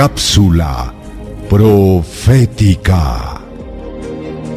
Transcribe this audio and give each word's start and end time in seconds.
Cápsula 0.00 0.94
profética. 1.50 3.42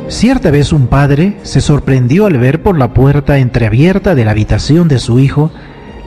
Cierta 0.07 0.51
vez 0.51 0.71
un 0.71 0.87
padre 0.87 1.37
se 1.43 1.59
sorprendió 1.59 2.27
al 2.27 2.37
ver 2.37 2.63
por 2.63 2.79
la 2.79 2.93
puerta 2.93 3.37
entreabierta 3.37 4.15
de 4.15 4.23
la 4.23 4.31
habitación 4.31 4.87
de 4.87 4.99
su 4.99 5.19
hijo 5.19 5.51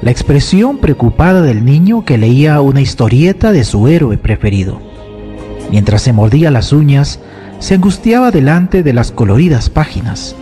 la 0.01 0.11
expresión 0.11 0.79
preocupada 0.79 1.43
del 1.43 1.67
niño 1.67 2.03
que 2.07 2.17
leía 2.17 2.58
una 2.62 2.80
historieta 2.80 3.53
de 3.53 3.64
su 3.64 3.88
héroe 3.88 4.17
preferido. 4.17 4.80
Mientras 5.71 6.00
se 6.00 6.14
mordía 6.14 6.50
las 6.50 6.72
uñas, 6.72 7.21
se 7.58 7.74
angustiaba 7.74 8.30
delante 8.30 8.82
de 8.82 8.94
las 8.94 9.12
coloridas 9.12 9.68
páginas. 9.68 10.34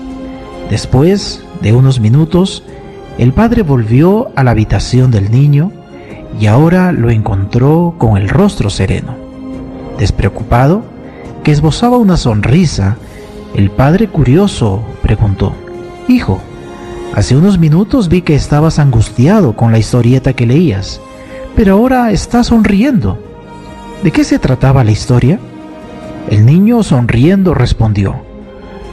Después 0.71 1.43
de 1.63 1.73
unos 1.73 1.99
minutos, 1.99 2.63
el 3.19 3.33
padre 3.33 3.63
volvió 3.63 4.31
a 4.37 4.45
la 4.45 4.53
habitación 4.53 5.11
del 5.11 5.33
niño 5.33 5.73
y 6.41 6.47
ahora 6.47 6.93
lo 6.93 7.11
encontró 7.11 7.95
con 7.99 8.17
el 8.17 8.29
rostro 8.29 8.71
sereno. 8.71 9.15
Despreocupado, 9.99 10.83
que 11.43 11.53
esbozaba 11.53 11.99
una 11.99 12.17
sonrisa, 12.17 12.97
el 13.55 13.71
padre 13.71 14.09
curioso 14.09 14.83
preguntó, 15.03 15.53
Hijo, 16.09 16.41
hace 17.15 17.37
unos 17.37 17.59
minutos 17.59 18.09
vi 18.09 18.23
que 18.23 18.35
estabas 18.35 18.79
angustiado 18.79 19.55
con 19.55 19.71
la 19.71 19.79
historieta 19.79 20.33
que 20.33 20.47
leías, 20.47 21.01
pero 21.55 21.75
ahora 21.75 22.11
estás 22.11 22.49
sonriendo. 22.49 23.19
¿De 24.03 24.11
qué 24.11 24.25
se 24.25 24.39
trataba 24.39 24.85
la 24.85 24.91
historia? 24.91 25.39
El 26.29 26.47
niño 26.47 26.83
sonriendo 26.83 27.55
respondió, 27.55 28.17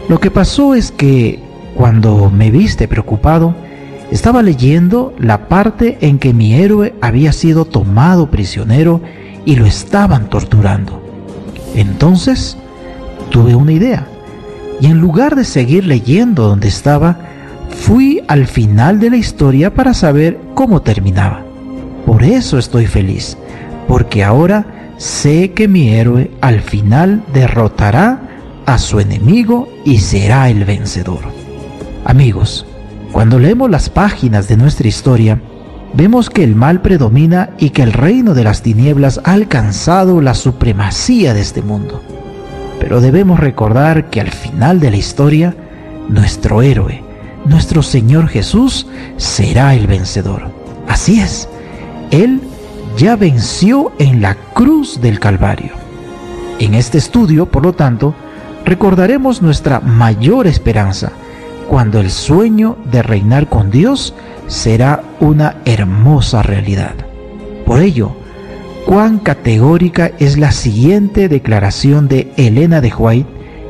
Lo 0.10 0.20
que 0.20 0.30
pasó 0.30 0.76
es 0.76 0.92
que, 0.92 1.40
cuando 1.76 2.30
me 2.30 2.52
viste 2.52 2.88
preocupado, 2.88 3.56
estaba 4.12 4.44
leyendo 4.44 5.14
la 5.18 5.48
parte 5.48 5.98
en 6.02 6.20
que 6.20 6.34
mi 6.34 6.54
héroe 6.54 6.94
había 7.02 7.32
sido 7.32 7.66
tomado 7.66 8.30
prisionero 8.30 9.02
y 9.46 9.56
lo 9.56 9.66
estaban 9.66 10.30
torturando. 10.30 11.02
Entonces 11.76 12.58
tuve 13.30 13.56
una 13.56 13.72
idea 13.72 14.08
y 14.82 14.88
en 14.88 15.00
lugar 15.00 15.36
de 15.36 15.46
seguir 15.46 15.86
leyendo 15.86 16.48
donde 16.48 16.68
estaba, 16.68 17.20
fui 17.70 18.22
al 18.28 18.48
final 18.48 19.00
de 19.00 19.12
la 19.12 19.18
historia 19.18 19.74
para 19.74 19.94
saber 19.94 20.40
cómo 20.56 20.82
terminaba. 20.82 21.44
Por 22.06 22.24
eso 22.24 22.58
estoy 22.58 22.88
feliz, 22.88 23.38
porque 23.88 24.24
ahora 24.24 24.94
sé 24.98 25.52
que 25.52 25.68
mi 25.68 25.90
héroe 25.90 26.32
al 26.42 26.62
final 26.62 27.24
derrotará 27.34 28.22
a 28.66 28.78
su 28.78 29.00
enemigo 29.00 29.70
y 29.86 30.00
será 30.00 30.50
el 30.50 30.66
vencedor. 30.66 31.22
Amigos, 32.04 32.66
cuando 33.12 33.40
leemos 33.40 33.70
las 33.70 33.90
páginas 33.90 34.48
de 34.48 34.58
nuestra 34.58 34.88
historia, 34.88 35.42
vemos 35.94 36.30
que 36.30 36.44
el 36.44 36.56
mal 36.56 36.82
predomina 36.82 37.50
y 37.58 37.72
que 37.72 37.84
el 37.84 37.94
reino 37.94 38.34
de 38.34 38.44
las 38.44 38.62
tinieblas 38.62 39.20
ha 39.24 39.34
alcanzado 39.34 40.22
la 40.22 40.34
supremacía 40.34 41.34
de 41.34 41.42
este 41.42 41.62
mundo. 41.62 42.02
Pero 42.80 43.02
debemos 43.02 43.40
recordar 43.40 44.10
que 44.10 44.22
al 44.22 44.32
final 44.32 44.80
de 44.80 44.92
la 44.92 44.98
historia, 44.98 45.56
nuestro 46.08 46.62
héroe, 46.62 47.04
nuestro 47.46 47.84
Señor 47.84 48.28
Jesús, 48.28 48.88
será 49.18 49.76
el 49.76 49.88
vencedor. 49.88 50.44
Así 50.88 51.20
es, 51.20 51.50
Él 52.12 52.42
ya 52.98 53.16
venció 53.16 53.92
en 54.00 54.22
la 54.22 54.36
cruz 54.36 55.02
del 55.02 55.20
Calvario. 55.20 55.74
En 56.60 56.76
este 56.76 56.98
estudio, 56.98 57.46
por 57.46 57.64
lo 57.64 57.74
tanto, 57.74 58.16
recordaremos 58.66 59.42
nuestra 59.42 59.80
mayor 59.80 60.48
esperanza, 60.48 61.12
cuando 61.72 62.02
el 62.02 62.12
sueño 62.12 62.76
de 62.92 63.02
reinar 63.02 63.48
con 63.48 63.72
Dios 63.72 64.14
será 64.48 65.04
una 65.22 65.56
hermosa 65.64 66.44
realidad. 66.44 66.96
Por 67.66 67.80
ello, 67.80 68.12
cuán 68.86 69.20
categórica 69.20 70.12
es 70.20 70.38
la 70.38 70.52
siguiente 70.52 71.30
declaración 71.30 72.10
de 72.10 72.34
Elena 72.36 72.82
de 72.82 72.92
White 72.94 73.30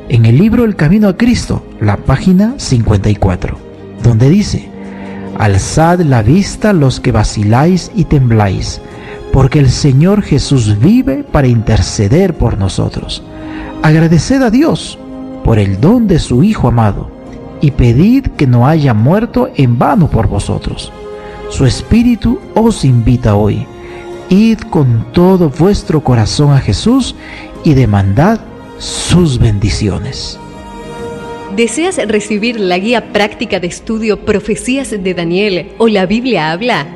en 0.09 0.25
el 0.25 0.39
libro 0.39 0.66
El 0.66 0.75
Camino 0.75 1.09
a 1.09 1.16
Cristo, 1.16 1.63
la 1.79 1.95
página 1.97 2.56
54, 2.57 3.56
donde 4.01 4.31
dice, 4.31 4.67
Alzad 5.38 6.00
la 6.00 6.23
vista 6.23 6.73
los 6.73 7.00
que 7.00 7.11
vaciláis 7.11 7.91
y 7.94 8.06
tembláis, 8.06 8.81
porque 9.31 9.59
el 9.59 9.69
Señor 9.69 10.23
Jesús 10.23 10.79
vive 10.79 11.23
para 11.23 11.45
interceder 11.45 12.34
por 12.34 12.57
nosotros. 12.57 13.22
Agradeced 13.84 14.41
a 14.41 14.50
Dios 14.50 14.97
por 15.44 15.59
el 15.59 15.79
don 15.79 16.07
de 16.07 16.17
su 16.17 16.41
Hijo 16.41 16.67
amado 16.67 17.21
y 17.61 17.72
pedid 17.72 18.27
que 18.38 18.47
no 18.47 18.67
haya 18.67 18.94
muerto 18.94 19.49
en 19.55 19.77
vano 19.77 20.09
por 20.09 20.27
vosotros. 20.27 20.91
Su 21.49 21.66
Espíritu 21.66 22.39
os 22.55 22.83
invita 22.83 23.35
hoy. 23.35 23.66
Id 24.29 24.59
con 24.69 25.11
todo 25.11 25.49
vuestro 25.49 26.03
corazón 26.03 26.53
a 26.53 26.59
Jesús 26.59 27.16
y 27.63 27.73
demandad 27.73 28.39
sus 28.77 29.38
bendiciones. 29.38 30.39
¿Deseas 31.55 31.97
recibir 32.07 32.59
la 32.59 32.77
guía 32.77 33.11
práctica 33.11 33.59
de 33.59 33.67
estudio 33.67 34.25
Profecías 34.25 34.91
de 34.91 35.13
Daniel 35.13 35.72
o 35.78 35.88
la 35.88 36.05
Biblia 36.05 36.51
habla? 36.51 36.88